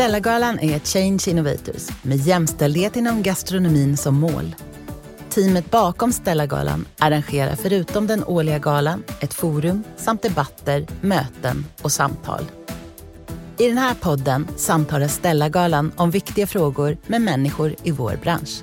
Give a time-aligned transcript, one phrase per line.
[0.00, 4.54] Stellagalan är Change Innovators med jämställdhet inom gastronomin som mål.
[5.30, 12.44] Teamet bakom Stellagalan arrangerar förutom den årliga galan ett forum samt debatter, möten och samtal.
[13.58, 18.62] I den här podden samtalar Stellagalan om viktiga frågor med människor i vår bransch.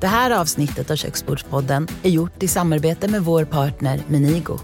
[0.00, 4.58] Det här avsnittet av Köksbordspodden är gjort i samarbete med vår partner Menigo.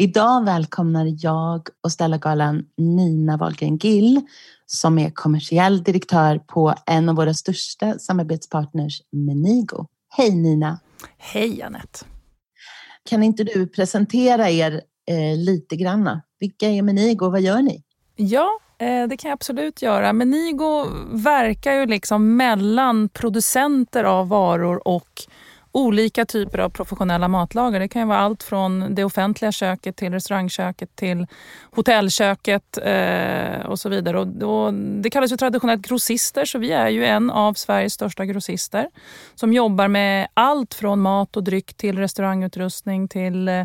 [0.00, 4.20] Idag välkomnar jag och Stellagalan Nina Wahlgren Gill
[4.66, 9.86] som är kommersiell direktör på en av våra största samarbetspartners Menigo.
[10.16, 10.80] Hej Nina!
[11.18, 11.98] Hej Anette!
[13.10, 14.72] Kan inte du presentera er
[15.10, 16.22] eh, lite granna?
[16.40, 17.82] Vilka är Menigo och vad gör ni?
[18.16, 20.12] Ja, eh, det kan jag absolut göra.
[20.12, 25.22] Menigo verkar ju liksom mellan producenter av varor och
[25.78, 27.84] olika typer av professionella matlagare.
[27.84, 31.26] Det kan ju vara allt från det offentliga köket till restaurangköket till
[31.70, 34.18] hotellköket eh, och så vidare.
[34.18, 38.24] Och, och det kallas ju traditionellt grossister så vi är ju en av Sveriges största
[38.24, 38.88] grossister
[39.34, 43.64] som jobbar med allt från mat och dryck till restaurangutrustning till eh,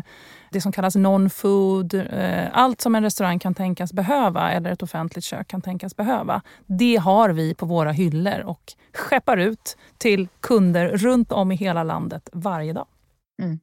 [0.54, 1.94] det som kallas non-food.
[1.94, 6.42] Eh, allt som en restaurang kan tänkas behöva eller ett offentligt kök kan tänkas behöva.
[6.66, 11.82] Det har vi på våra hyllor och skeppar ut till kunder runt om i hela
[11.82, 12.86] landet varje dag.
[13.42, 13.58] Mm.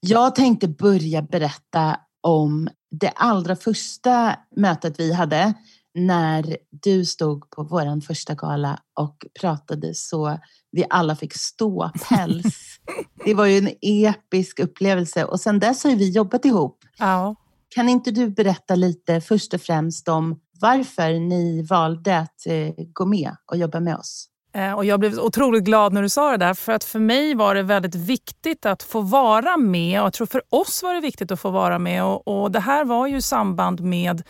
[0.00, 5.54] Jag tänkte börja berätta om det allra första mötet vi hade
[5.96, 10.38] när du stod på vår första gala och pratade så
[10.70, 12.78] vi alla fick stå päls.
[13.24, 16.78] det var ju en episk upplevelse och sen dess har vi jobbat ihop.
[16.98, 17.34] Ja.
[17.68, 23.04] Kan inte du berätta lite först och främst om varför ni valde att eh, gå
[23.04, 24.28] med och jobba med oss?
[24.54, 26.54] Eh, och jag blev otroligt glad när du sa det där.
[26.54, 30.00] För att för mig var det väldigt viktigt att få vara med.
[30.00, 32.04] Och jag tror för oss var det viktigt att få vara med.
[32.04, 34.22] Och, och det här var ju i samband med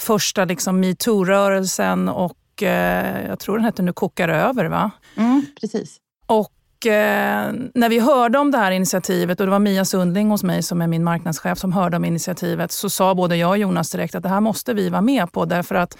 [0.00, 4.64] första liksom metoo-rörelsen och eh, jag tror den hette Nu kokar över.
[4.64, 4.90] va?
[5.16, 5.96] Mm, precis.
[6.26, 10.42] Och eh, när vi hörde om det här initiativet och det var Mia Sundling hos
[10.42, 13.90] mig som är min marknadschef som hörde om initiativet så sa både jag och Jonas
[13.90, 15.96] direkt att det här måste vi vara med på därför att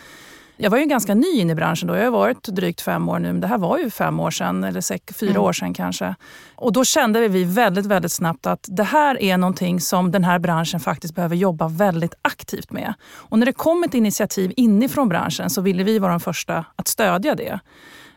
[0.63, 1.97] jag var ju ganska ny in i branschen då.
[1.97, 4.65] Jag har varit drygt fem år nu, men det här var ju fem år sedan,
[4.65, 5.43] eller sex, fyra mm.
[5.43, 6.15] år sedan kanske.
[6.55, 10.39] Och då kände vi väldigt, väldigt snabbt att det här är någonting som den här
[10.39, 12.95] branschen faktiskt behöver jobba väldigt aktivt med.
[13.03, 16.89] Och när det kom ett initiativ inifrån branschen så ville vi vara de första att
[16.89, 17.61] stödja det.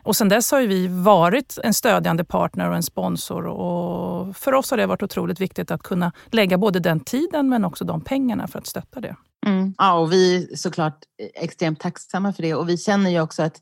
[0.04, 3.46] Och sen dess har vi varit en stödjande partner och en sponsor.
[3.46, 7.64] Och för oss har det varit otroligt viktigt att kunna lägga både den tiden men
[7.64, 9.16] också de pengarna för att stötta det.
[9.46, 9.74] Mm.
[9.78, 10.98] Ja, och vi är såklart
[11.34, 13.60] extremt tacksamma för det och vi känner ju också att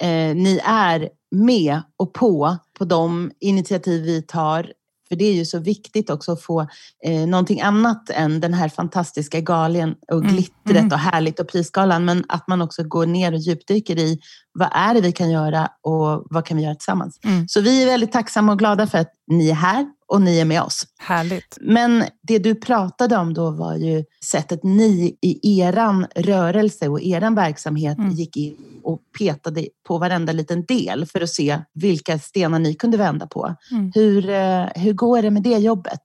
[0.00, 4.72] eh, ni är med och på på de initiativ vi tar
[5.12, 6.66] för det är ju så viktigt också att få
[7.04, 10.92] eh, någonting annat än den här fantastiska galen och mm, glittret mm.
[10.92, 12.04] och härligt och prisgalan.
[12.04, 14.18] Men att man också går ner och djupdyker i
[14.52, 17.20] vad är det vi kan göra och vad kan vi göra tillsammans?
[17.24, 17.48] Mm.
[17.48, 20.44] Så vi är väldigt tacksamma och glada för att ni är här och ni är
[20.44, 20.86] med oss.
[20.98, 21.58] Härligt.
[21.60, 27.34] Men det du pratade om då var ju sättet ni i eran rörelse och eran
[27.34, 28.10] verksamhet mm.
[28.10, 32.96] gick in och petade på varenda liten del för att se vilka stenar ni kunde
[32.96, 33.54] vända på.
[33.70, 33.92] Mm.
[33.94, 36.00] Hur, eh, hur går det med det jobbet?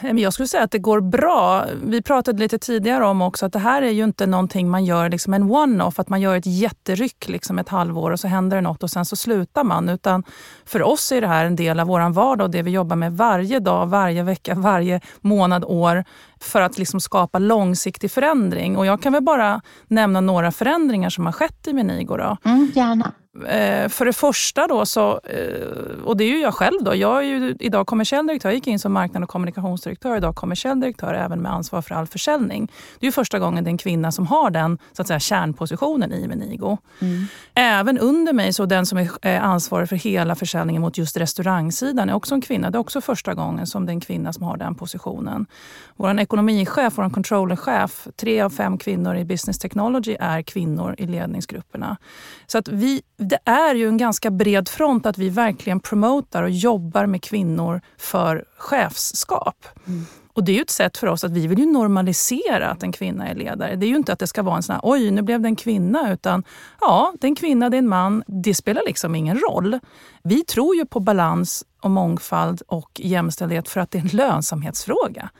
[0.00, 1.64] Jag skulle säga att det går bra.
[1.82, 5.08] Vi pratade lite tidigare om också att det här är ju inte någonting man gör
[5.10, 8.60] liksom en one-off, att man gör ett jätteryck liksom ett halvår och så händer det
[8.60, 9.88] något och sen så slutar man.
[9.88, 10.24] Utan
[10.64, 13.12] för oss är det här en del av vår vardag och det vi jobbar med
[13.12, 16.04] varje dag, varje vecka, varje månad, år
[16.40, 18.76] för att liksom skapa långsiktig förändring.
[18.76, 22.16] Och jag kan väl bara nämna några förändringar som har skett i Menigo.
[22.16, 22.36] Då.
[22.44, 23.12] Mm, gärna.
[23.44, 26.94] Eh, för det första då, så, eh, och det är ju jag själv då.
[26.94, 28.48] Jag är ju idag kommersiell direktör.
[28.48, 30.16] Jag gick in som marknad och kommunikationsdirektör.
[30.16, 32.72] Idag kommersiell direktör även med ansvar för all försäljning.
[33.00, 36.12] Det är första gången det är en kvinna som har den så att säga, kärnpositionen
[36.12, 36.78] i Menigo.
[37.00, 37.26] Mm.
[37.54, 42.14] Även under mig, så den som är ansvarig för hela försäljningen mot just restaurangsidan är
[42.14, 42.70] också en kvinna.
[42.70, 45.46] Det är också första gången som det är en kvinna som har den positionen.
[45.96, 51.96] Vår ekonomichef, vår controllerchef, tre av fem kvinnor i business technology är kvinnor i ledningsgrupperna.
[52.46, 56.50] Så att vi det är ju en ganska bred front att vi verkligen promotar och
[56.50, 59.66] jobbar med kvinnor för chefskap.
[59.86, 60.04] Mm.
[60.32, 62.92] Och det är ju ett sätt för oss att vi vill ju normalisera att en
[62.92, 63.76] kvinna är ledare.
[63.76, 65.48] Det är ju inte att det ska vara en sån här, oj nu blev det
[65.48, 66.44] en kvinna, utan
[66.80, 68.22] ja, det är en kvinna, det är en man.
[68.26, 69.78] Det spelar liksom ingen roll.
[70.22, 75.30] Vi tror ju på balans och mångfald och jämställdhet för att det är en lönsamhetsfråga.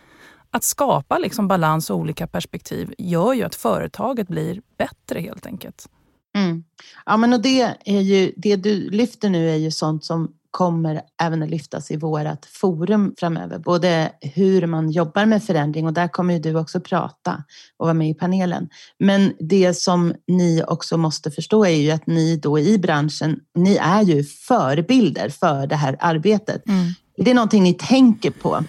[0.50, 5.88] Att skapa liksom balans och olika perspektiv gör ju att företaget blir bättre helt enkelt.
[6.36, 6.64] Mm.
[7.06, 11.00] Ja, men och det, är ju, det du lyfter nu är ju sånt som kommer
[11.22, 13.58] även att lyftas i vårt forum framöver.
[13.58, 17.44] Både hur man jobbar med förändring och där kommer ju du också prata
[17.76, 18.68] och vara med i panelen.
[18.98, 23.76] Men det som ni också måste förstå är ju att ni då i branschen, ni
[23.76, 26.68] är ju förebilder för det här arbetet.
[26.68, 26.86] Mm.
[27.16, 28.64] Är det någonting ni tänker på?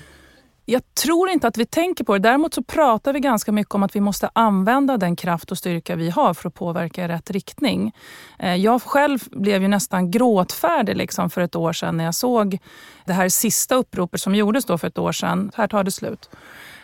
[0.69, 2.19] Jag tror inte att vi tänker på det.
[2.19, 5.95] Däremot så pratar vi ganska mycket om att vi måste använda den kraft och styrka
[5.95, 7.95] vi har för att påverka i rätt riktning.
[8.39, 12.57] Eh, jag själv blev ju nästan gråtfärdig liksom för ett år sedan när jag såg
[13.05, 15.51] det här sista uppropet som gjordes då för ett år sedan.
[15.55, 16.29] Här tar det slut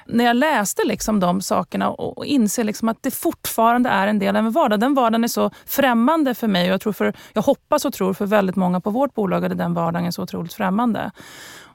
[0.06, 4.36] när jag läste liksom de sakerna och inser liksom att det fortfarande är en del
[4.36, 4.80] av en vardag.
[4.80, 8.14] Den vardagen är så främmande för mig och jag, tror för, jag hoppas och tror
[8.14, 11.12] för väldigt många på vårt bolag att den vardagen är så otroligt främmande.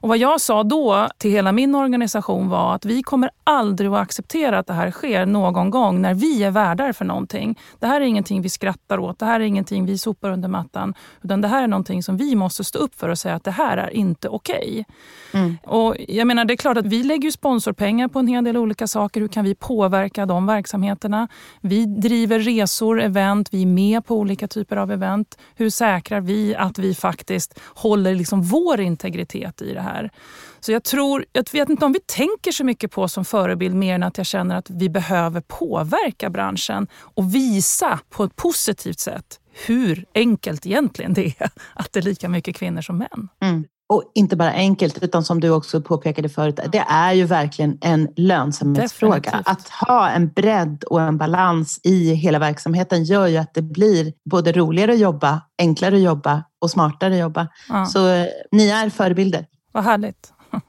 [0.01, 3.99] Och vad jag sa då till hela min organisation var att vi kommer aldrig att
[3.99, 7.59] acceptera att det här sker någon gång när vi är värdar för någonting.
[7.79, 10.93] Det här är ingenting vi skrattar åt, det här är ingenting vi sopar under mattan.
[11.21, 13.51] Utan det här är någonting som vi måste stå upp för och säga att det
[13.51, 14.85] här är inte okej.
[15.31, 15.41] Okay.
[15.41, 15.57] Mm.
[15.63, 18.87] Och jag menar, det är klart att vi lägger sponsorpengar på en hel del olika
[18.87, 19.21] saker.
[19.21, 21.27] Hur kan vi påverka de verksamheterna?
[21.61, 25.37] Vi driver resor, event, vi är med på olika typer av event.
[25.55, 29.88] Hur säkrar vi att vi faktiskt håller liksom vår integritet i det här?
[29.89, 30.11] Här.
[30.59, 33.95] Så jag tror, jag vet inte om vi tänker så mycket på som förebild mer
[33.95, 39.39] än att jag känner att vi behöver påverka branschen och visa på ett positivt sätt
[39.65, 43.29] hur enkelt egentligen det är att det är lika mycket kvinnor som män.
[43.41, 43.65] Mm.
[43.93, 48.09] Och inte bara enkelt, utan som du också påpekade förut, det är ju verkligen en
[48.15, 49.15] lönsamhetsfråga.
[49.15, 49.47] Definitivt.
[49.47, 54.13] Att ha en bredd och en balans i hela verksamheten gör ju att det blir
[54.29, 57.47] både roligare att jobba, enklare att jobba och smartare att jobba.
[57.69, 57.85] Ja.
[57.85, 59.45] Så eh, ni är förebilder.
[59.71, 60.33] Vad härligt.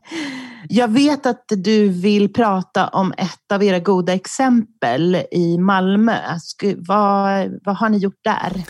[0.68, 6.16] Jag vet att du vill prata om ett av era goda exempel i Malmö.
[6.76, 8.64] Vad, vad har ni gjort där?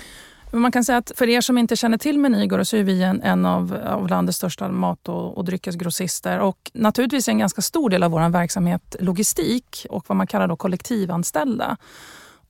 [0.53, 3.23] Man kan säga att för er som inte känner till Menygård så är vi en,
[3.23, 6.39] en av, av landets största mat och, och dryckesgrossister.
[6.39, 10.49] Och naturligtvis är en ganska stor del av vår verksamhet logistik och vad man kallar
[10.49, 11.77] då kollektivanställda.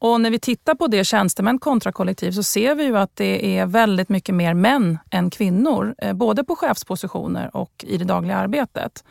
[0.01, 3.59] Och när vi tittar på det tjänstemän kontra kollektiv så ser vi ju att det
[3.59, 5.95] är väldigt mycket mer män än kvinnor.
[5.99, 9.05] Eh, både på chefspositioner och i det dagliga arbetet.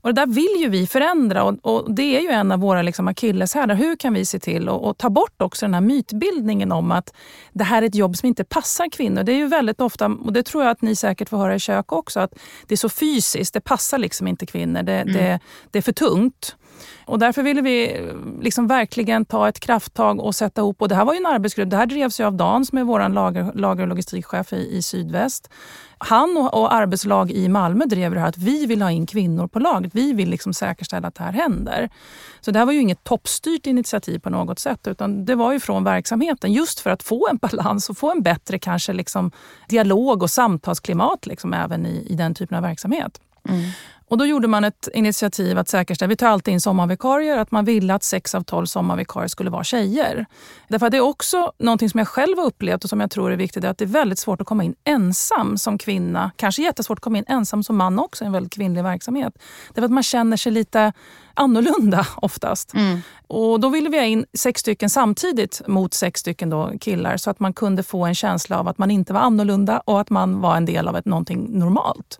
[0.00, 2.82] Och det där vill ju vi förändra och, och det är ju en av våra
[2.82, 3.74] liksom akilleshärdar.
[3.74, 7.14] Hur kan vi se till att ta bort också den här mytbildningen om att
[7.52, 9.22] det här är ett jobb som inte passar kvinnor.
[9.22, 11.58] Det är ju väldigt ofta, och det tror jag att ni säkert får höra i
[11.58, 12.34] kök också, att
[12.66, 14.82] det är så fysiskt, det passar liksom inte kvinnor.
[14.82, 15.14] Det, mm.
[15.14, 15.40] det,
[15.70, 16.56] det är för tungt.
[17.04, 20.82] Och därför ville vi eh, liksom verkligen ta ett krafttag och sätta ihop.
[20.82, 21.70] Och det här var ju en arbetsgrupp.
[21.70, 24.82] Det här drevs ju av Dan som är vår lager, lager och logistikchef i, i
[24.82, 25.50] Sydväst.
[25.98, 29.46] Han och, och, arbetslag i Malmö drev det här att vi vill ha in kvinnor
[29.46, 29.94] på laget.
[29.94, 31.90] Vi vill liksom säkerställa att det här händer.
[32.40, 35.60] Så det här var ju inget toppstyrt initiativ på något sätt utan det var ju
[35.60, 39.30] från verksamheten just för att få en balans och få en bättre kanske liksom
[39.68, 43.20] dialog och samtalsklimat liksom även i, i den typen av verksamhet.
[43.48, 43.70] Mm.
[44.10, 47.64] Och då gjorde man ett initiativ att säkerställa, vi tar alltid in sommarvikarier, att man
[47.64, 50.26] ville att sex av tolv sommarvikarier skulle vara tjejer.
[50.68, 53.32] Därför att det är också någonting som jag själv har upplevt och som jag tror
[53.32, 56.30] är viktigt, är att det är väldigt svårt att komma in ensam som kvinna.
[56.36, 59.38] Kanske jättesvårt att komma in ensam som man också i en väldigt kvinnlig verksamhet.
[59.74, 60.92] Därför att man känner sig lite
[61.38, 62.74] annorlunda oftast.
[62.74, 63.00] Mm.
[63.26, 67.30] Och då ville vi ha in sex stycken samtidigt mot sex stycken då killar så
[67.30, 70.40] att man kunde få en känsla av att man inte var annorlunda och att man
[70.40, 72.18] var en del av ett, någonting normalt.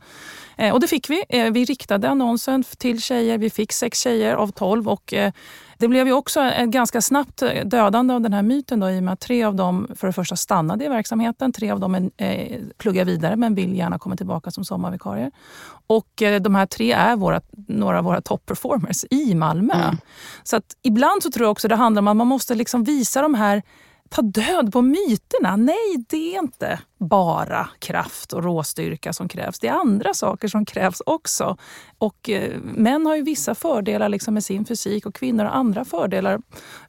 [0.59, 1.25] Eh, och det fick vi.
[1.29, 3.39] Eh, vi riktade annonsen till tjejer.
[3.39, 4.89] Vi fick sex tjejer av tolv.
[4.89, 5.33] Och, eh,
[5.79, 9.03] det blev ju också ett ganska snabbt dödande av den här myten då, i och
[9.03, 11.53] med att tre av dem för det första stannade i verksamheten.
[11.53, 15.31] Tre av dem eh, pluggar vidare men vill gärna komma tillbaka som sommarvikarier.
[15.87, 19.75] Och eh, de här tre är våra, några av våra top performers i Malmö.
[19.75, 19.97] Mm.
[20.43, 23.23] Så att ibland så tror jag också det handlar om att man måste liksom visa
[23.23, 23.63] de här
[24.09, 25.57] ta död på myterna.
[25.57, 29.59] Nej, det är inte bara kraft och råstyrka som krävs.
[29.59, 31.57] Det är andra saker som krävs också.
[31.99, 35.85] Och eh, män har ju vissa fördelar liksom med sin fysik och kvinnor har andra
[35.85, 36.41] fördelar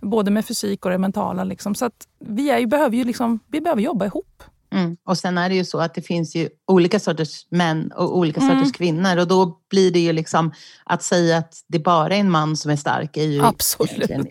[0.01, 1.43] både med fysik och det mentala.
[1.43, 1.75] Liksom.
[1.75, 4.43] Så att vi, är, behöver ju liksom, vi behöver jobba ihop.
[4.71, 4.97] Mm.
[5.05, 8.41] Och sen är det ju så att det finns ju olika sorters män och olika
[8.41, 8.57] mm.
[8.57, 10.53] sorters kvinnor och då blir det ju liksom
[10.85, 13.43] att säga att det bara är en man som är stark är ju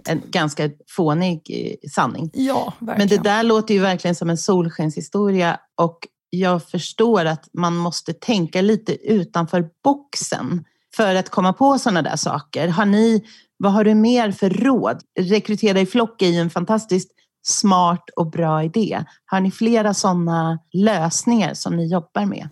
[0.04, 2.30] en ganska fånig eh, sanning.
[2.32, 2.98] Ja, verkligen.
[2.98, 5.98] Men det där låter ju verkligen som en solskenshistoria och
[6.30, 10.64] jag förstår att man måste tänka lite utanför boxen
[10.96, 12.68] för att komma på sådana där saker.
[12.68, 13.24] Har ni,
[13.56, 15.00] vad har du mer för råd?
[15.20, 17.10] Rekrytera i flock är ju en fantastiskt
[17.42, 19.04] smart och bra idé.
[19.26, 22.48] Har ni flera sådana lösningar som ni jobbar med?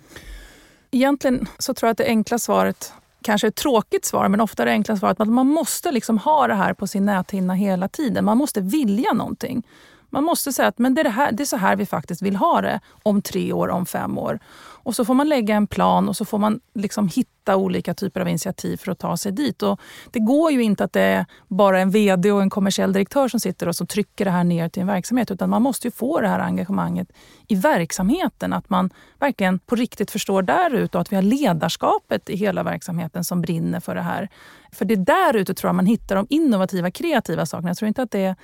[0.91, 4.71] Egentligen så tror jag att det enkla svaret kanske ett tråkigt svar, men ofta det
[4.71, 8.25] enkla svaret att man måste liksom ha det här på sin näthinna hela tiden.
[8.25, 9.67] Man måste vilja någonting.
[10.11, 12.23] Man måste säga att men det, är det, här, det är så här vi faktiskt
[12.23, 14.39] vill ha det om tre år, om fem år.
[14.87, 18.21] Och så får man lägga en plan och så får man liksom hitta olika typer
[18.21, 19.63] av initiativ för att ta sig dit.
[19.63, 23.29] Och det går ju inte att det är bara en VD och en kommersiell direktör
[23.29, 25.31] som sitter och som trycker det här ner till en verksamhet.
[25.31, 27.13] Utan man måste ju få det här engagemanget
[27.49, 28.53] i verksamheten.
[28.53, 32.63] Att man verkligen på riktigt förstår där ute och att vi har ledarskapet i hela
[32.63, 34.29] verksamheten som brinner för det här.
[34.73, 37.71] För det är där ute tror jag man hittar de innovativa, kreativa sakerna.
[37.71, 38.37] Jag tror inte att det är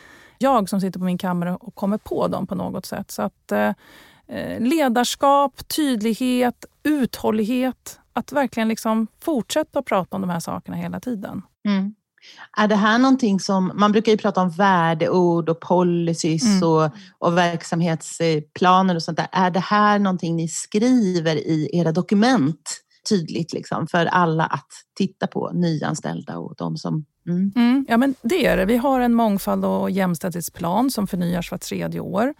[0.43, 3.11] jag som sitter på min kammare och kommer på dem på något sätt.
[3.11, 3.73] Så att eh,
[4.33, 7.99] Eh, ledarskap, tydlighet, uthållighet.
[8.13, 11.43] Att verkligen liksom fortsätta prata om de här sakerna hela tiden.
[11.69, 11.95] Mm.
[12.57, 16.69] Är det här någonting som, man brukar ju prata om värdeord och policies mm.
[16.69, 19.29] och, och verksamhetsplaner och sånt där.
[19.33, 25.27] Är det här någonting ni skriver i era dokument tydligt liksom, för alla att titta
[25.27, 27.53] på, nyanställda och de som Mm.
[27.57, 28.65] Mm, ja, men det är det.
[28.65, 32.35] Vi har en mångfald och jämställdhetsplan som förnyas var tredje år.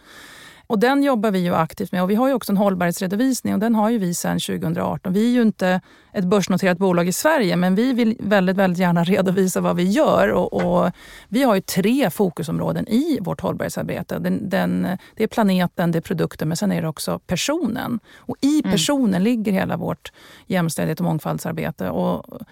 [0.67, 3.61] Och den jobbar vi ju aktivt med och vi har ju också en hållbarhetsredovisning och
[3.61, 5.13] den har ju vi sedan 2018.
[5.13, 5.81] Vi är ju inte
[6.13, 10.29] ett börsnoterat bolag i Sverige men vi vill väldigt, väldigt gärna redovisa vad vi gör.
[10.29, 10.91] Och, och
[11.29, 14.19] vi har ju tre fokusområden i vårt hållbarhetsarbete.
[14.19, 18.01] Den, den, det är planeten, det är produkten men sen är det också personen.
[18.17, 18.73] Och i mm.
[18.73, 19.23] personen mm.
[19.23, 20.13] ligger hela vårt
[20.47, 21.91] jämställdhet och mångfaldsarbete.
[21.91, 22.43] Och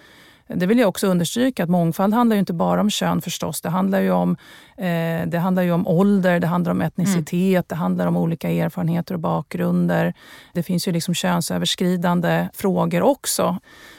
[0.55, 3.61] det vill jag också understryka att mångfald handlar ju inte bara om kön förstås.
[3.61, 4.37] Det handlar ju om,
[4.77, 7.63] eh, det handlar ju om ålder, det handlar om etnicitet, mm.
[7.67, 10.13] det handlar om olika erfarenheter och bakgrunder.
[10.53, 13.57] Det finns ju liksom könsöverskridande frågor också.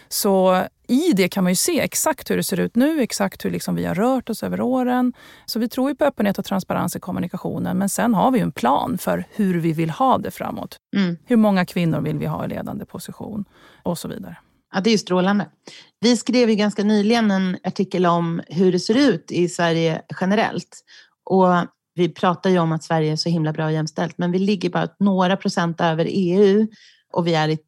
[0.09, 3.51] Så i det kan man ju se exakt hur det ser ut nu, exakt hur
[3.51, 5.13] liksom vi har rört oss över åren.
[5.47, 7.79] Så vi tror ju på öppenhet och transparens i kommunikationen.
[7.79, 10.77] Men sen har vi en plan för hur vi vill ha det framåt.
[10.97, 11.17] Mm.
[11.27, 13.45] Hur många kvinnor vill vi ha i ledande position?
[13.83, 14.37] Och så vidare.
[14.73, 15.47] Ja, det är ju strålande.
[16.01, 20.85] Vi skrev ju ganska nyligen en artikel om hur det ser ut i Sverige generellt.
[21.25, 21.47] Och
[21.95, 24.71] vi pratar ju om att Sverige är så himla bra och jämställt, men vi ligger
[24.71, 26.67] bara några procent över EU
[27.13, 27.59] och vi är i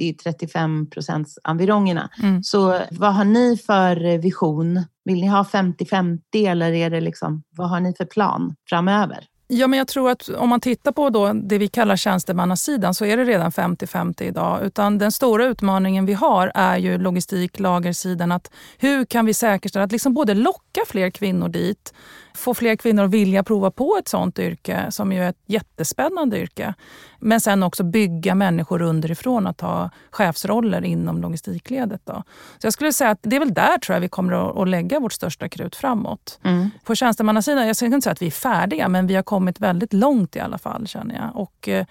[0.00, 2.10] 30-35 procents environgerna.
[2.22, 2.42] Mm.
[2.42, 4.84] Så vad har ni för vision?
[5.04, 9.26] Vill ni ha 50-50 eller är det liksom, vad har ni för plan framöver?
[9.54, 13.04] Ja, men jag tror att om man tittar på då det vi kallar tjänstemannasidan så
[13.04, 14.62] är det redan 50-50 idag.
[14.62, 18.32] Utan den stora utmaningen vi har är ju logistik, lagersidan.
[18.32, 21.92] Att hur kan vi säkerställa att liksom både locka fler kvinnor dit
[22.34, 26.38] få fler kvinnor att vilja prova på ett sånt yrke som ju är ett jättespännande
[26.38, 26.74] yrke.
[27.18, 32.00] Men sen också bygga människor underifrån att ta chefsroller inom logistikledet.
[32.04, 32.22] Då.
[32.58, 35.00] Så jag skulle säga att det är väl där tror jag vi kommer att lägga
[35.00, 36.38] vårt största krut framåt.
[36.44, 36.70] Mm.
[36.84, 39.92] På tjänstemannasidan, jag ska inte säga att vi är färdiga men vi har kommit väldigt
[39.92, 41.30] långt i alla fall känner jag.
[41.34, 41.86] Och, eh,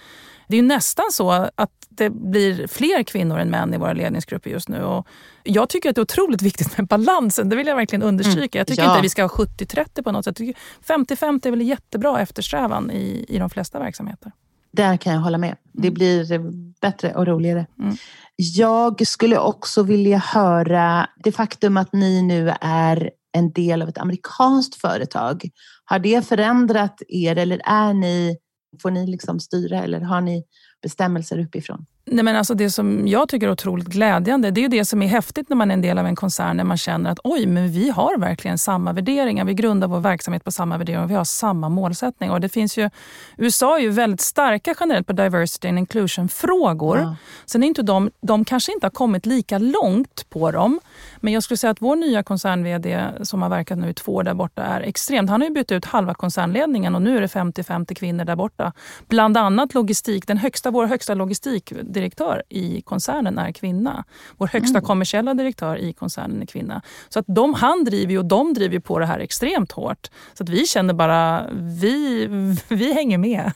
[0.48, 4.70] det är nästan så att det blir fler kvinnor än män i våra ledningsgrupper just
[4.70, 4.84] nu.
[4.84, 5.08] Och
[5.44, 7.50] jag tycker att det är otroligt viktigt med balansen.
[7.50, 8.58] Det vill jag verkligen understryka.
[8.58, 8.88] Jag tycker ja.
[8.88, 10.40] inte att vi ska ha 70-30 på något sätt.
[10.40, 14.32] 50-50 är väl jättebra eftersträvan i, i de flesta verksamheter.
[14.72, 15.56] Där kan jag hålla med.
[15.72, 15.94] Det mm.
[15.94, 16.42] blir
[16.82, 17.66] bättre och roligare.
[17.80, 17.96] Mm.
[18.36, 23.98] Jag skulle också vilja höra det faktum att ni nu är en del av ett
[23.98, 25.50] amerikanskt företag.
[25.86, 28.38] Har det förändrat er eller är ni
[28.82, 30.44] Får ni liksom styra eller har ni
[30.82, 31.86] bestämmelser uppifrån?
[32.06, 35.02] Nej, men alltså det som jag tycker är otroligt glädjande, det är ju det som
[35.02, 37.46] är häftigt när man är en del av en koncern, när man känner att oj,
[37.46, 39.46] men vi har verkligen samma värderingar.
[39.46, 42.32] Vi grundar vår verksamhet på samma värderingar och vi har samma målsättning.
[42.32, 42.90] Och det finns ju,
[43.38, 46.98] USA är ju väldigt starka generellt på diversity and inclusion-frågor.
[46.98, 47.16] Ja.
[47.46, 50.80] Sen är inte de, de kanske inte har kommit lika långt på dem,
[51.18, 54.24] men jag skulle säga att vår nya koncern-VD som har verkat nu i två år
[54.24, 55.30] där borta är extremt.
[55.30, 58.74] Han har ju bytt ut halva koncernledningen och nu är det 50-50 kvinnor där borta.
[59.08, 64.06] Bland annat logistik, den högsta, vår högsta logistikdirektör i koncernen är kvinna.
[64.38, 64.86] Vår högsta mm.
[64.86, 66.82] kommersiella direktör i koncernen är kvinna.
[67.10, 70.10] Så att de, han driver ju och de driver på det här extremt hårt.
[70.34, 72.28] Så att vi känner bara, vi,
[72.70, 73.52] vi hänger med.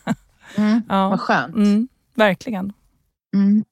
[0.57, 1.09] Mm, ja.
[1.09, 1.55] Vad skönt.
[1.55, 2.73] Mm, verkligen.
[3.33, 3.63] Mm.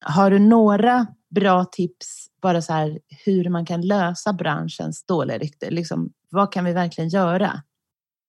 [0.00, 5.70] Har du några bra tips bara så här, hur man kan lösa branschens dåliga rykte.
[5.70, 7.62] Liksom, vad kan vi verkligen göra?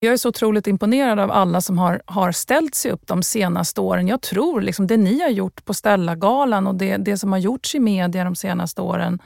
[0.06, 3.82] Jag är så otroligt imponerad av alla som har, har ställt sig upp de senaste
[3.82, 4.08] åren.
[4.08, 7.76] Jag tror liksom det ni har gjort på Stellagalan och det, det som har gjorts
[7.76, 9.20] i media de senaste åren,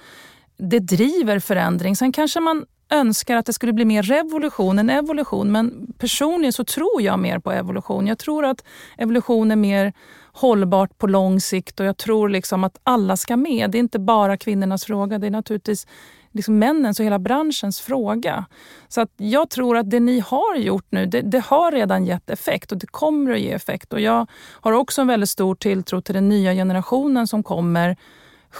[0.58, 1.96] det driver förändring.
[1.96, 5.52] Sen kanske man önskar att det skulle bli mer revolution än evolution.
[5.52, 8.08] Men personligen så tror jag mer på evolution.
[8.08, 8.64] Jag tror att
[8.98, 9.94] evolution är mer
[10.34, 13.72] hållbart på lång sikt och jag tror liksom att alla ska med.
[13.72, 15.88] Det är inte bara kvinnornas fråga, det är naturligtvis
[16.32, 18.46] liksom männens och hela branschens fråga.
[18.88, 22.30] Så att jag tror att det ni har gjort nu, det, det, har redan gett
[22.30, 23.94] effekt och det kommer att ge effekt.
[23.94, 27.98] Och jag har också en väldigt stor tilltro till den nya generationen som kommer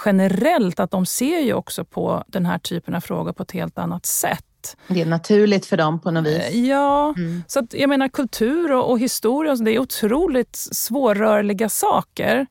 [0.06, 3.78] generellt, att de ser ju också på den här typen av frågor på ett helt
[3.78, 4.46] annat sätt.
[4.88, 6.42] Det är naturligt för dem på något vis.
[6.42, 7.44] Eh, ja, mm.
[7.48, 12.48] så att, jag menar kultur och, och historia, det är otroligt svårrörliga saker.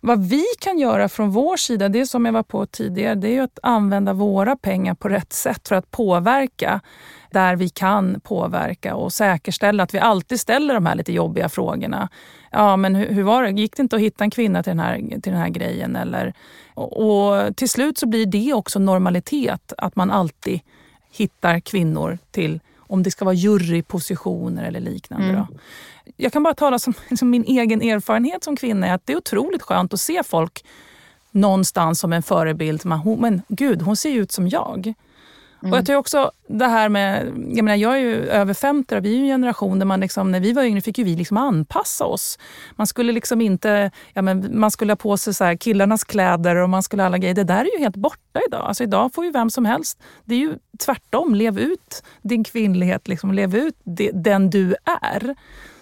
[0.00, 3.42] Vad vi kan göra från vår sida, det som jag var på tidigare, det är
[3.42, 6.80] att använda våra pengar på rätt sätt för att påverka
[7.30, 12.08] där vi kan påverka och säkerställa att vi alltid ställer de här lite jobbiga frågorna.
[12.50, 13.50] Ja, men hur, hur var det?
[13.50, 15.96] Gick det inte att hitta en kvinna till den här, till den här grejen?
[15.96, 16.34] Eller,
[16.74, 20.60] och, och till slut så blir det också normalitet, att man alltid
[21.10, 25.28] hittar kvinnor till om det ska vara jurypositioner eller liknande.
[25.28, 25.46] Mm.
[26.16, 29.62] Jag kan bara tala som, som, min egen erfarenhet som kvinna, att det är otroligt
[29.62, 30.64] skönt att se folk
[31.30, 32.86] någonstans som en förebild.
[32.86, 34.94] Man, hon, men gud, hon ser ut som jag.
[35.62, 35.72] Mm.
[35.72, 39.04] Och jag tror också det här med, jag menar jag är ju över 50 och
[39.04, 41.16] vi är ju en generation där man liksom, när vi var yngre fick ju vi
[41.16, 42.38] liksom anpassa oss.
[42.76, 46.56] Man skulle liksom inte, ja men man skulle ha på sig så här killarnas kläder
[46.56, 47.34] och man skulle alla grejer.
[47.34, 48.60] Det där är ju helt borta idag.
[48.66, 53.08] Alltså idag får ju vem som helst, det är ju tvärtom, lev ut din kvinnlighet,
[53.08, 54.74] liksom, lev ut det, den du
[55.10, 55.34] är.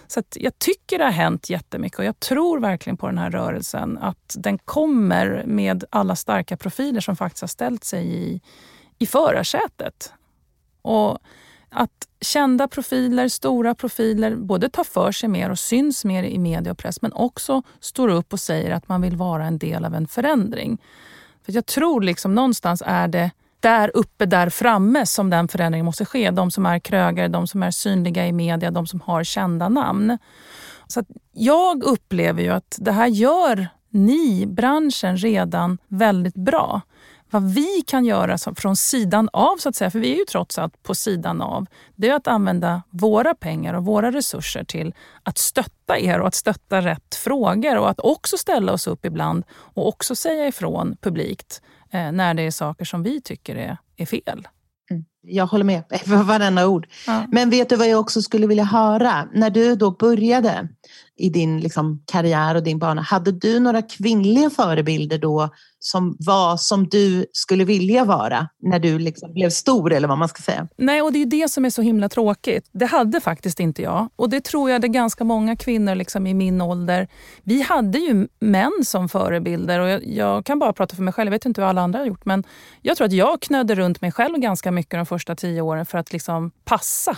[0.07, 3.97] Så jag tycker det har hänt jättemycket och jag tror verkligen på den här rörelsen.
[3.97, 8.41] Att den kommer med alla starka profiler som faktiskt har ställt sig i
[8.99, 10.13] i förarsätet.
[10.81, 11.19] Och
[11.69, 16.71] att kända profiler, stora profiler, både tar för sig mer och syns mer i media
[16.71, 19.95] och press men också står upp och säger att man vill vara en del av
[19.95, 20.77] en förändring.
[21.45, 26.05] För Jag tror liksom någonstans är det där uppe, där framme som den förändringen måste
[26.05, 26.31] ske.
[26.31, 30.17] De som är krögare, de som är synliga i media, de som har kända namn.
[30.87, 36.81] Så jag upplever ju att det här gör ni, branschen, redan väldigt bra
[37.31, 40.57] vad vi kan göra från sidan av, så att säga, för vi är ju trots
[40.57, 41.65] allt på sidan av,
[41.95, 46.35] det är att använda våra pengar och våra resurser till att stötta er och att
[46.35, 51.61] stötta rätt frågor och att också ställa oss upp ibland och också säga ifrån publikt
[51.91, 54.47] eh, när det är saker som vi tycker är, är fel.
[54.91, 55.05] Mm.
[55.21, 56.87] Jag håller med för varenda ord.
[57.07, 57.25] Ja.
[57.31, 59.27] Men vet du vad jag också skulle vilja höra?
[59.33, 60.67] När du då började
[61.17, 65.49] i din liksom, karriär och din bana, hade du några kvinnliga förebilder då
[65.79, 70.27] som var som du skulle vilja vara när du liksom blev stor eller vad man
[70.27, 70.67] ska säga?
[70.77, 72.69] Nej, och det är det som är så himla tråkigt.
[72.71, 74.09] Det hade faktiskt inte jag.
[74.15, 77.07] Och det tror jag det är ganska många kvinnor liksom i min ålder.
[77.43, 81.27] Vi hade ju män som förebilder och jag, jag, kan bara prata för mig själv.
[81.27, 82.43] Jag vet inte hur alla andra har gjort men
[82.81, 85.97] jag tror att jag knödde runt mig själv ganska mycket de första tio åren för
[85.97, 87.17] att liksom passa.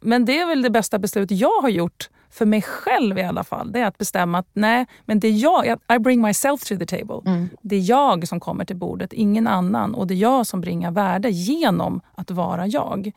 [0.00, 3.44] Men det är väl det bästa beslut jag har gjort för mig själv i alla
[3.44, 6.76] fall, det är att bestämma att nej, men det är jag, I bring myself to
[6.76, 7.30] the table.
[7.32, 7.48] Mm.
[7.62, 9.94] Det är jag som kommer till bordet, ingen annan.
[9.94, 13.12] Och det är jag som bringar värde genom att vara jag.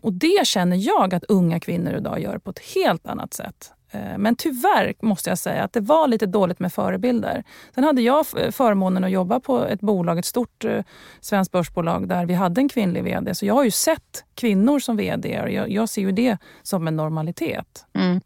[0.00, 3.72] Och det känner jag att unga kvinnor idag gör på ett helt annat sätt.
[3.90, 7.44] Eh, men tyvärr måste jag säga att det var lite dåligt med förebilder.
[7.74, 10.84] Sen hade jag förmånen att jobba på ett bolag, ett stort eh,
[11.20, 13.34] svenskt börsbolag där vi hade en kvinnlig VD.
[13.34, 16.88] Så jag har ju sett kvinnor som VD och jag, jag ser ju det som
[16.88, 17.86] en normalitet.
[17.94, 18.20] Mm.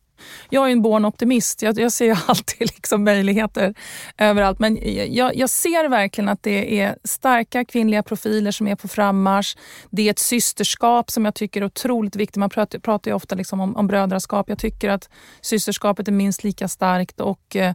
[0.51, 1.63] Jag är en born optimist.
[1.63, 3.75] Jag, jag ser alltid liksom möjligheter
[4.19, 4.59] överallt.
[4.59, 4.79] Men
[5.15, 9.57] jag, jag, ser verkligen att det är starka kvinnliga profiler som är på frammarsch.
[9.91, 12.37] Det är ett systerskap som jag tycker är otroligt viktigt.
[12.37, 14.49] Man pratar, pratar ju ofta liksom om, om brödraskap.
[14.49, 15.09] Jag tycker att
[15.41, 17.21] systerskapet är minst lika starkt.
[17.21, 17.75] och eh,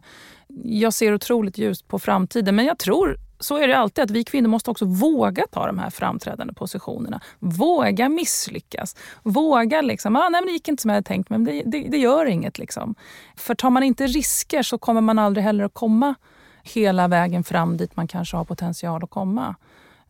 [0.64, 2.56] jag ser otroligt ljust på framtiden.
[2.56, 5.78] Men jag tror så är det alltid, att vi kvinnor måste också våga ta de
[5.78, 7.20] här framträdande positionerna.
[7.38, 8.96] Våga misslyckas.
[9.22, 11.88] Våga liksom, ah, nej men det gick inte som jag hade tänkt men det, det,
[11.88, 12.58] det gör inget.
[12.58, 12.94] Liksom.
[13.36, 16.14] För tar man inte risker så kommer man aldrig heller att komma
[16.62, 19.54] hela vägen fram dit man kanske har potential att komma.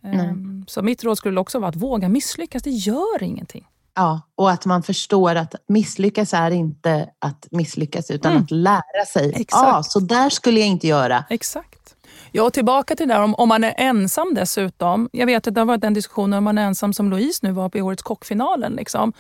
[0.05, 0.65] Mm.
[0.69, 2.63] Så mitt råd skulle också vara att våga misslyckas.
[2.63, 3.67] Det gör ingenting.
[3.95, 8.45] Ja, och att man förstår att misslyckas är inte att misslyckas utan mm.
[8.45, 9.29] att lära sig.
[9.29, 9.51] Exakt.
[9.53, 11.25] Ja, så där skulle jag inte göra.
[11.31, 11.95] Exakt.
[12.35, 15.09] Ja, tillbaka till det där om, om man är ensam dessutom.
[15.13, 17.53] Jag vet att det har varit en diskussion om man är ensam som Louise nu
[17.53, 18.73] var på årets kockfinalen.
[18.73, 19.13] Liksom.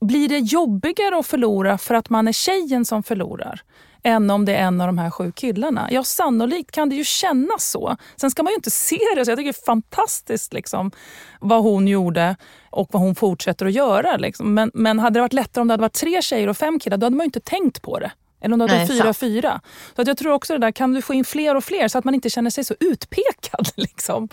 [0.00, 3.62] Blir det jobbigare att förlora för att man är tjejen som förlorar?
[4.06, 5.88] än om det är en av de här sju killarna.
[5.90, 7.96] Ja, sannolikt kan det ju kännas så.
[8.16, 9.30] Sen ska man ju inte se det så.
[9.30, 10.90] Jag tycker det är fantastiskt liksom,
[11.40, 12.36] vad hon gjorde
[12.70, 14.16] och vad hon fortsätter att göra.
[14.16, 14.54] Liksom.
[14.54, 16.96] Men, men hade det varit lättare om det hade varit tre tjejer och fem killar,
[16.96, 18.12] då hade man ju inte tänkt på det.
[18.40, 19.16] Eller om du hade fyra, sant.
[19.16, 19.60] fyra.
[19.96, 21.98] Så att jag tror också det där, kan du få in fler och fler så
[21.98, 23.68] att man inte känner sig så utpekad.
[23.76, 24.28] Liksom.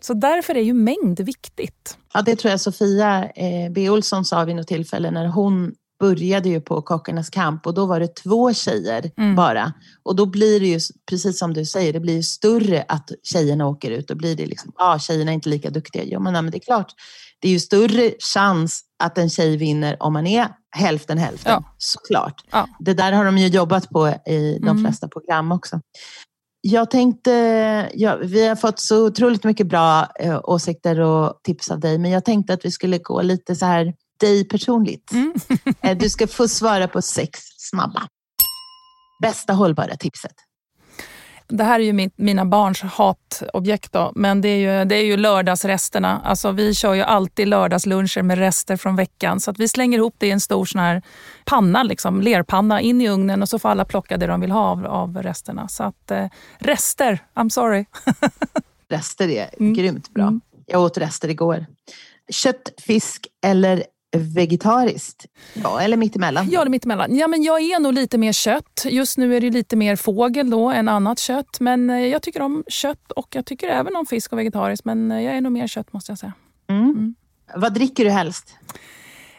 [0.00, 1.98] Så därför är ju mängd viktigt.
[2.14, 6.48] Ja, det tror jag Sofia eh, B Olsson sa vid något tillfälle när hon började
[6.48, 9.36] ju på Kockarnas kamp och då var det två tjejer mm.
[9.36, 9.72] bara.
[10.02, 13.66] Och då blir det ju, precis som du säger, det blir ju större att tjejerna
[13.66, 14.08] åker ut.
[14.08, 16.04] Då blir det liksom, ja ah, tjejerna är inte lika duktiga.
[16.04, 16.92] Jo men, nej, men det är klart,
[17.40, 21.52] det är ju större chans att en tjej vinner om man är hälften hälften.
[21.52, 21.74] Ja.
[21.78, 22.44] Såklart.
[22.50, 22.68] Ja.
[22.78, 24.84] Det där har de ju jobbat på i de mm.
[24.84, 25.80] flesta program också.
[26.60, 27.30] Jag tänkte,
[27.94, 32.10] ja, vi har fått så otroligt mycket bra eh, åsikter och tips av dig, men
[32.10, 35.12] jag tänkte att vi skulle gå lite så här dig personligt.
[35.12, 35.34] Mm.
[35.80, 38.08] Eh, du ska få svara på sex snabba.
[39.22, 40.34] Bästa hållbara tipset?
[41.48, 45.04] Det här är ju min, mina barns hatobjekt då, men det är ju, det är
[45.04, 46.20] ju lördagsresterna.
[46.24, 49.40] Alltså, vi kör ju alltid lördagsluncher med rester från veckan.
[49.40, 51.02] Så att vi slänger ihop det i en stor sån här
[51.44, 54.60] panna, liksom, lerpanna, in i ugnen och så får alla plocka det de vill ha
[54.60, 55.68] av, av resterna.
[55.68, 56.26] Så att eh,
[56.58, 57.84] rester, I'm sorry.
[58.88, 59.74] rester är mm.
[59.74, 60.22] grymt bra.
[60.22, 60.40] Mm.
[60.66, 61.66] Jag åt rester igår.
[62.30, 63.84] Kött, fisk eller
[64.16, 65.26] vegetariskt?
[65.54, 66.48] Ja, eller mittemellan?
[66.50, 67.16] Ja, eller mittemellan.
[67.16, 68.84] Ja, men jag är nog lite mer kött.
[68.84, 71.60] Just nu är det lite mer fågel då än annat kött.
[71.60, 74.84] Men eh, jag tycker om kött och jag tycker även om fisk och vegetariskt.
[74.84, 76.32] Men eh, jag är nog mer kött måste jag säga.
[76.68, 76.82] Mm.
[76.82, 77.14] Mm.
[77.54, 78.56] Vad dricker du helst?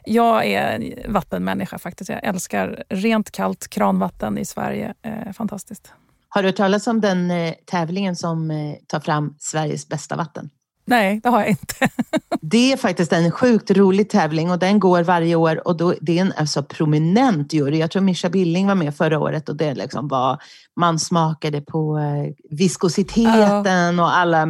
[0.06, 2.10] Jag är vattenmänniska faktiskt.
[2.10, 4.94] Jag älskar rent kallt kranvatten i Sverige.
[5.02, 5.94] Eh, fantastiskt.
[6.30, 10.50] Har du hört talas om den eh, tävlingen som eh, tar fram Sveriges bästa vatten?
[10.90, 11.90] Nej, det har jag inte.
[12.42, 16.18] det är faktiskt en sjukt rolig tävling och den går varje år och då, det
[16.18, 17.78] är en alltså, prominent jury.
[17.78, 20.42] Jag tror Mischa Billing var med förra året och det liksom var,
[20.76, 24.04] man smakade på eh, viskositeten ja.
[24.04, 24.48] och alla...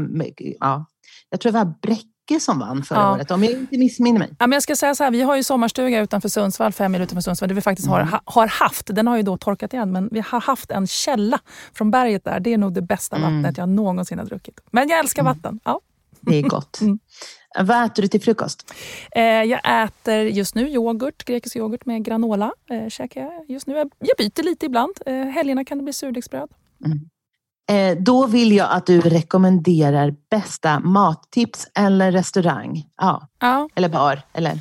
[0.59, 0.85] Ja,
[1.29, 3.13] jag tror det var Bräcke som vann förra ja.
[3.13, 4.29] året, om jag inte missminner mig.
[4.39, 7.01] Ja, men jag ska säga så här, vi har ju sommarstuga utanför Sundsvall, fem mil
[7.01, 8.07] utanför Sundsvall, där vi faktiskt mm.
[8.07, 11.39] har, har haft, den har ju då torkat igen, men vi har haft en källa
[11.73, 12.39] från berget där.
[12.39, 13.33] Det är nog det bästa mm.
[13.33, 14.59] vattnet jag någonsin har druckit.
[14.71, 15.35] Men jag älskar mm.
[15.35, 15.59] vatten.
[15.63, 15.79] Ja.
[16.21, 16.81] Det är gott.
[16.81, 16.99] Mm.
[17.59, 18.73] Vad äter du till frukost?
[19.11, 22.51] Eh, jag äter just nu yoghurt, grekisk yoghurt med granola.
[22.69, 23.73] Eh, käkar jag just nu.
[23.75, 24.93] Jag byter lite ibland.
[25.05, 26.49] Eh, helgerna kan det bli surdegsbröd.
[26.85, 27.09] Mm.
[27.69, 32.83] Eh, då vill jag att du rekommenderar bästa mattips eller restaurang.
[32.97, 33.27] Ja.
[33.39, 33.69] ja.
[33.75, 34.21] Eller bar.
[34.33, 34.59] Eller?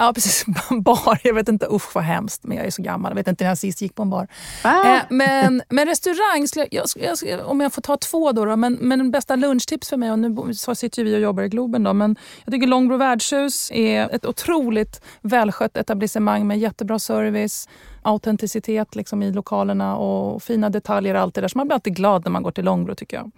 [0.00, 0.44] Ja, precis.
[0.70, 1.20] Bar.
[1.22, 2.44] Jag vet inte, usch vad hemskt.
[2.44, 3.10] Men jag är så gammal.
[3.10, 4.28] Jag vet inte när jag sist gick på en bar.
[4.62, 4.96] Ah.
[4.96, 6.86] Eh, men, men restaurang, jag,
[7.22, 8.44] jag, om jag får ta två då.
[8.44, 11.48] då men, men bästa lunchtips för mig, och nu så sitter vi och jobbar i
[11.48, 17.68] Globen då, men jag tycker Långbro värdshus är ett otroligt välskött etablissemang med jättebra service
[18.02, 21.48] autenticitet liksom i lokalerna och fina detaljer och allt det där.
[21.48, 23.30] Så man blir alltid glad när man går till Långbro tycker jag.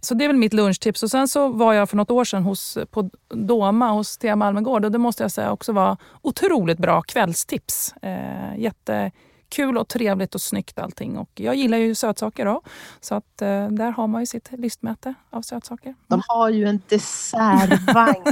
[0.00, 1.02] Så det är väl mitt lunchtips.
[1.02, 4.84] Och sen så var jag för något år sedan hos, på Doma hos Thea Malmegård
[4.84, 7.94] och det måste jag säga också var otroligt bra kvällstips.
[8.02, 9.10] Eh, jätte
[9.48, 11.18] kul och trevligt och snyggt allting.
[11.18, 12.62] Och jag gillar ju sötsaker då.
[13.00, 15.94] Så att eh, där har man ju sitt listmäte av sötsaker.
[16.06, 18.24] De har ju en dessertvagn.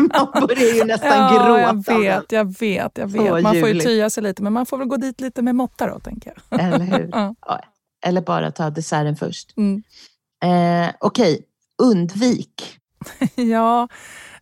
[0.12, 1.92] man börjar ju nästan ja, gråta.
[1.92, 2.98] Jag vet, jag vet.
[2.98, 3.42] Jag vet.
[3.42, 5.86] man får ju tya sig lite, men man får väl gå dit lite med måtta
[5.86, 6.60] då, tänker jag.
[6.60, 7.08] Eller hur?
[7.12, 7.60] ja.
[8.06, 9.56] Eller bara ta desserten först.
[9.56, 9.82] Mm.
[10.44, 11.44] Eh, Okej, okay.
[11.82, 12.78] undvik.
[13.34, 13.88] ja,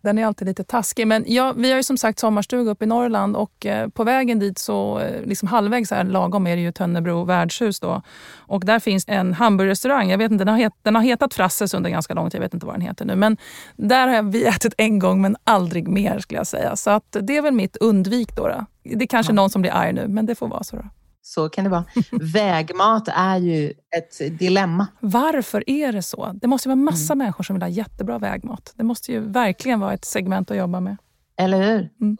[0.03, 1.07] den är alltid lite taskig.
[1.07, 4.39] Men ja, vi har ju som sagt sommarstuga uppe i Norrland och eh, på vägen
[4.39, 8.01] dit så eh, liksom halvvägs här lagom är det ju Tönnebro värdshus då.
[8.37, 10.09] Och där finns en hamburgerrestaurang.
[10.09, 12.37] Jag vet inte, den har, het, den har hetat Frasses under ganska lång tid.
[12.37, 13.15] Jag vet inte vad den heter nu.
[13.15, 13.37] Men
[13.75, 16.75] där har vi ätit en gång men aldrig mer skulle jag säga.
[16.75, 18.47] Så att det är väl mitt undvik då.
[18.47, 18.65] då.
[18.83, 19.35] Det är kanske ja.
[19.35, 20.75] någon som blir arg nu men det får vara så.
[20.75, 20.83] Då.
[21.25, 21.85] Så kan det vara.
[22.33, 24.87] Vägmat är ju ett dilemma.
[24.99, 26.31] Varför är det så?
[26.41, 27.17] Det måste vara massa mm.
[27.17, 28.73] människor som vill ha jättebra vägmat.
[28.75, 30.97] Det måste ju verkligen vara ett segment att jobba med.
[31.37, 31.89] Eller hur?
[32.01, 32.17] Mm.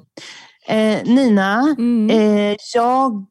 [0.67, 2.09] Eh, Nina, mm.
[2.09, 3.25] eh, jag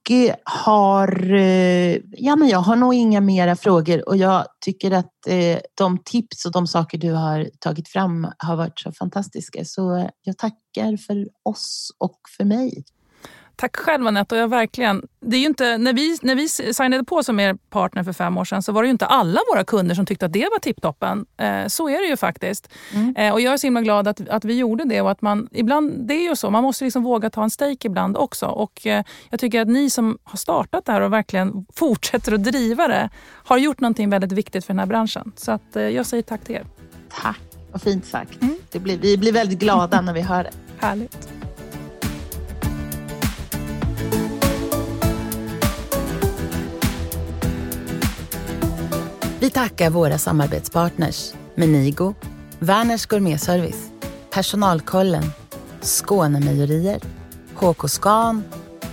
[0.45, 5.59] har, eh, ja, men jag har nog inga mera frågor och jag tycker att eh,
[5.75, 9.65] de tips och de saker du har tagit fram har varit så fantastiska.
[9.65, 12.85] Så jag tackar för oss och för mig.
[13.57, 14.35] Tack själv Anette.
[14.35, 17.55] Och jag verkligen, det är ju inte, när, vi, när vi signade på som er
[17.55, 20.27] partner för fem år sedan så var det ju inte alla våra kunder som tyckte
[20.27, 21.27] att det var tipptoppen.
[21.37, 22.69] Eh, så är det ju faktiskt.
[22.95, 23.17] Mm.
[23.17, 25.01] Eh, och jag är så himla glad att, att vi gjorde det.
[25.01, 27.87] Och att man, ibland, det är ju så, man måste liksom våga ta en stake
[27.87, 28.47] ibland också.
[28.47, 32.45] Och eh, jag tycker att ni som har startat det här och verkligen fortsätter att
[32.45, 33.11] driva det
[33.45, 35.33] har gjort någonting väldigt viktigt för den här branschen.
[35.37, 36.67] Så att, eh, jag säger tack till er.
[37.23, 37.41] Tack,
[37.73, 38.43] vad fint sagt.
[38.43, 38.57] Mm.
[38.73, 40.51] Det blir, vi blir väldigt glada när vi hör det.
[40.79, 41.32] Härligt.
[49.43, 52.15] Vi tackar våra samarbetspartners Menigo,
[52.59, 53.91] Werners Gourmetservice,
[54.31, 55.25] Personalkollen,
[55.81, 57.01] Skånemejerier,
[57.55, 58.45] HK Scan,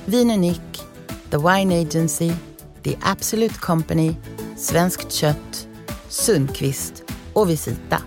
[0.06, 0.82] Vin Unik,
[1.30, 2.32] The Wine Agency,
[2.84, 4.16] The Absolute Company,
[4.58, 5.68] Svenskt Kött,
[6.08, 8.02] Sundqvist och Visita.